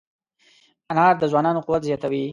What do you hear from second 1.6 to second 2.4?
قوت زیاتوي.